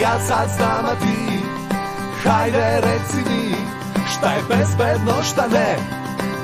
[0.00, 1.38] Ja sad znam, a ti
[2.24, 3.54] Hajde reci mi
[4.12, 5.76] Šta je bezbedno, šta ne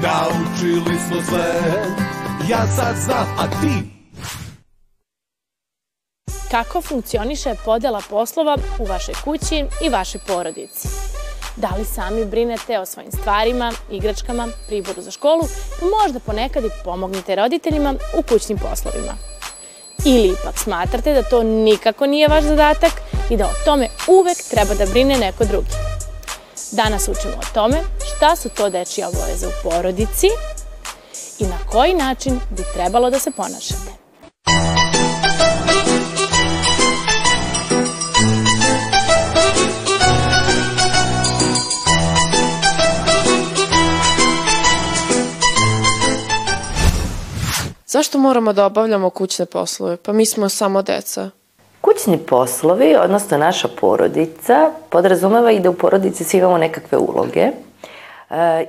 [0.03, 1.55] Naučili smo sve
[2.49, 3.89] Ja sad znam, a ti
[6.51, 10.89] Kako funkcioniše podela poslova u vašoj kući i vašoj porodici?
[11.57, 15.43] Da li sami brinete o svojim stvarima, igračkama, priboru za školu,
[15.81, 19.13] pa možda ponekad i pomognite roditeljima u kućnim poslovima?
[20.05, 24.75] Ili ipak smatrate da to nikako nije vaš zadatak i da o tome uvek treba
[24.75, 25.71] da brine neko drugi?
[26.73, 27.77] Danas učimo o tome
[28.17, 30.29] šta su to dečije obaveze u porodici
[31.39, 34.05] i na koji način bi trebalo da se ponašate.
[47.87, 49.97] Zašto moramo da obavljamo kućne poslove?
[49.97, 51.31] Pa mi smo samo deca.
[51.85, 57.53] Kućni poslovi, odnosno naša porodica, podrazumeva i da u porodici svi imamo nekakve uloge e,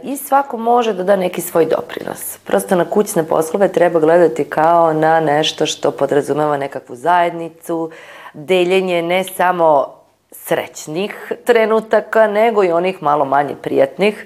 [0.03, 2.37] i svako može da da neki svoj doprinos.
[2.43, 7.91] Prosto na kućne poslove treba gledati kao na nešto što podrazumeva nekakvu zajednicu,
[8.33, 9.95] deljenje ne samo
[10.31, 14.25] srećnih trenutaka, nego i onih malo manje prijatnih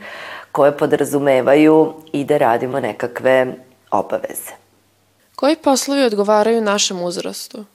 [0.52, 3.54] koje podrazumevaju i da radimo nekakve
[3.92, 4.52] obaveze.
[5.36, 7.66] Koji poslovi odgovaraju našem uzrastu?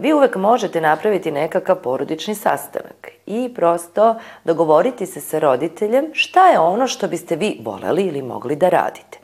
[0.00, 6.58] Vi uvek možete napraviti nekakav porodični sastanak i prosto dogovoriti se sa roditeljem šta je
[6.58, 9.18] ono što biste vi voleli ili mogli da radite.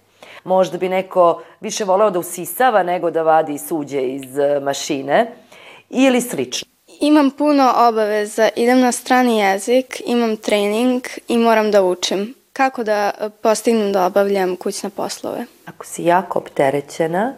[0.45, 5.33] Možda bi neko više voleo da usisava nego da vadi suđe iz e, mašine
[5.91, 6.69] ili slično.
[7.01, 12.35] Imam puno obaveza, idem na strani jezik, imam trening i moram da učim.
[12.53, 15.45] Kako da e, postignem da obavljam kućne poslove?
[15.67, 17.35] Ako si jako opterećena,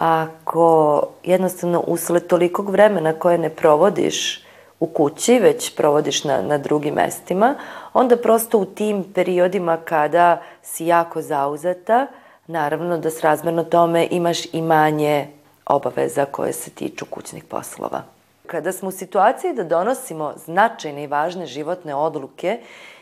[0.00, 4.44] ako jednostavno usled tolikog vremena koje ne provodiš
[4.80, 7.54] u kući, već provodiš na, na drugim mestima,
[7.92, 12.06] onda prosto u tim periodima kada si jako zauzeta,
[12.46, 15.28] naravno da srazmerno tome imaš i manje
[15.66, 18.02] obaveza koje se tiču kućnih poslova.
[18.46, 22.60] Kada smo u situaciji da donosimo značajne i važne životne odluke,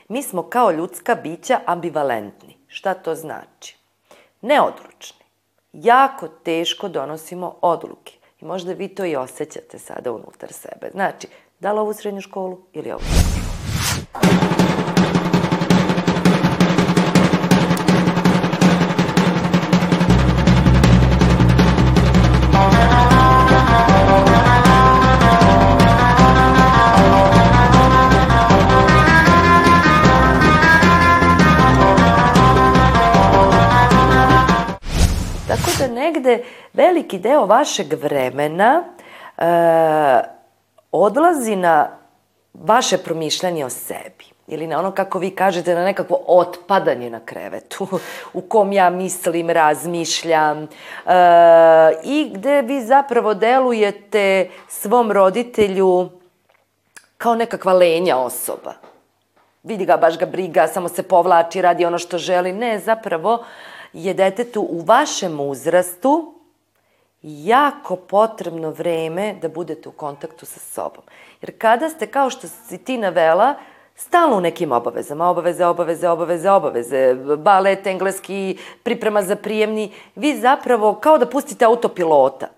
[0.08, 2.56] mi smo kao ljudska bića ambivalentni.
[2.68, 3.76] Šta to znači?
[4.40, 5.27] Neodlučni
[5.84, 8.12] jako teško donosimo odluke.
[8.40, 10.90] I možda vi to i osjećate sada unutar sebe.
[10.92, 11.26] Znači,
[11.60, 13.42] da li ovu srednju školu ili ovu srednju
[14.12, 14.57] školu?
[36.28, 38.84] Negde veliki deo vašeg vremena
[39.38, 39.44] e,
[40.92, 41.88] odlazi na
[42.54, 47.86] vaše promišljanje o sebi ili na ono kako vi kažete na nekakvo otpadanje na krevetu
[48.32, 50.68] u kom ja mislim, razmišljam e,
[52.04, 56.08] i gde vi zapravo delujete svom roditelju
[57.18, 58.74] kao nekakva lenja osoba.
[59.62, 62.52] Vidi ga, baš ga briga, samo se povlači, radi ono što želi.
[62.52, 63.44] Ne, zapravo
[63.92, 66.34] je detetu u vašem uzrastu
[67.22, 71.04] jako potrebno vreme da budete u kontaktu sa sobom.
[71.40, 73.54] Jer kada ste, kao što si ti navela,
[73.94, 80.94] stalno u nekim obavezama, obaveze, obaveze, obaveze, obaveze, balet, engleski, priprema za prijemni, vi zapravo
[80.94, 82.48] kao da pustite autopilota.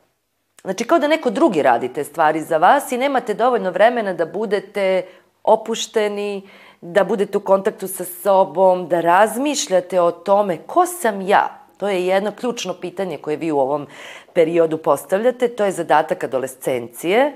[0.62, 4.26] Znači, kao da neko drugi radi te stvari za vas i nemate dovoljno vremena da
[4.26, 5.06] budete
[5.44, 6.48] opušteni,
[6.80, 11.60] da budete u kontaktu sa sobom, da razmišljate o tome ko sam ja.
[11.76, 13.86] To je jedno ključno pitanje koje vi u ovom
[14.32, 15.48] periodu postavljate.
[15.48, 17.32] To je zadatak adolescencije, e,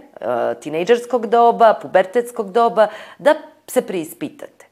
[0.61, 2.89] tinejdžerskog doba, pubertetskog doba,
[3.19, 3.35] da
[3.67, 4.67] se preispitate.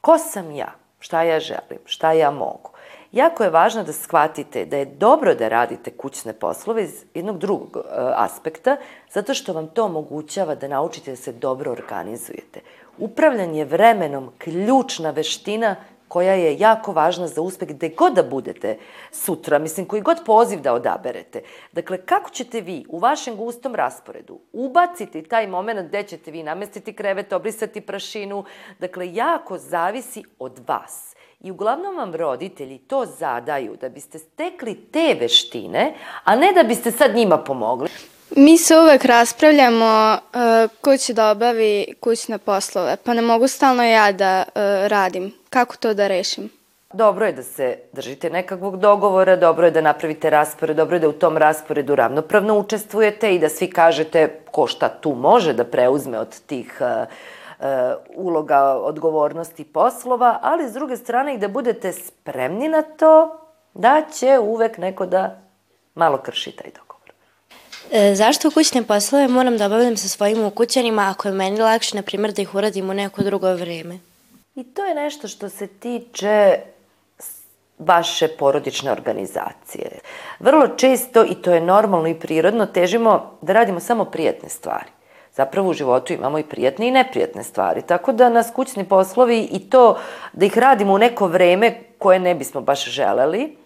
[0.00, 0.72] Ko sam ja?
[0.98, 1.78] Šta ja želim?
[1.84, 2.70] Šta ja mogu?
[3.12, 7.76] Jako je važno da shvatite da je dobro da radite kućne poslove iz jednog drugog
[7.76, 7.80] e,
[8.16, 8.76] aspekta,
[9.10, 12.60] zato što vam to omogućava da naučite da se dobro organizujete.
[12.98, 15.76] Upravljanje vremenom ključna veština
[16.08, 18.78] koja je jako važna za uspeh gde god da budete
[19.10, 21.42] sutra, mislim, koji god poziv da odaberete.
[21.72, 26.92] Dakle, kako ćete vi u vašem gustom rasporedu ubaciti taj moment gde ćete vi namestiti
[26.92, 28.44] krevet, obrisati prašinu,
[28.78, 31.11] dakle, jako zavisi od vas.
[31.42, 35.94] I uglavnom vam roditelji to zadaju da biste stekli te veštine,
[36.24, 37.88] a ne da biste sad njima pomogli.
[38.36, 43.84] Mi se uvek raspravljamo uh, ko će da obavi kućne poslove, pa ne mogu stalno
[43.84, 44.52] ja da uh,
[44.86, 45.32] radim.
[45.50, 46.50] Kako to da rešim?
[46.92, 51.08] Dobro je da se držite nekakvog dogovora, dobro je da napravite raspored, dobro je da
[51.08, 56.18] u tom rasporedu ravnopravno učestvujete i da svi kažete ko šta tu može da preuzme
[56.18, 57.08] od tih uh,
[58.14, 63.38] uloga, odgovornosti poslova, ali s druge strane i da budete spremni na to
[63.74, 65.40] da će uvek neko da
[65.94, 67.12] malo krši taj dogovor.
[67.92, 72.02] E, zašto kućne poslove moram da obavljam sa svojim ukućanima ako je meni lakše, na
[72.02, 73.98] primjer, da ih uradim u neko drugo vreme?
[74.54, 76.58] I to je nešto što se tiče
[77.78, 79.98] vaše porodične organizacije.
[80.40, 84.90] Vrlo često, i to je normalno i prirodno, težimo da radimo samo prijatne stvari.
[85.32, 89.70] Zapravo u životu imamo i prijatne i neprijatne stvari, tako da nas kućni poslovi i
[89.70, 89.98] to
[90.32, 93.56] da ih radimo u neko vreme koje ne bismo baš želeli,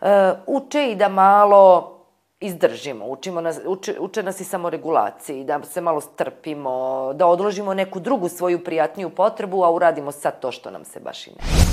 [0.00, 1.92] e, uče i da malo
[2.40, 8.00] izdržimo, učimo nas, uče, uče nas i samoregulaciji, da se malo strpimo, da odložimo neku
[8.00, 11.65] drugu svoju prijatniju potrebu, a uradimo sad to što nam se baš i ne.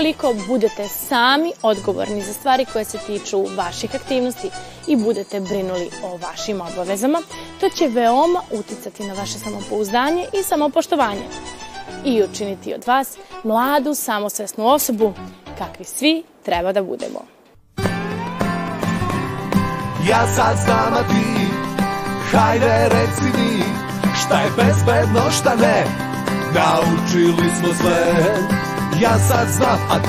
[0.00, 4.50] Ukoliko budete sami odgovorni za stvari koje se tiču vaših aktivnosti
[4.86, 7.18] i budete brinuli o vašim obavezama,
[7.60, 11.22] to će veoma uticati na vaše samopouzdanje i samopoštovanje
[12.04, 15.12] i učiniti od vas mladu, samosvesnu osobu
[15.58, 17.20] kakvi svi treba da budemo.
[20.08, 21.46] Ja sad znam, a ti
[22.32, 23.64] Hajde reci mi
[24.24, 25.84] Šta je bezbedno, šta ne
[26.54, 28.59] Naučili smo sve
[28.98, 29.98] Ja sad znam, a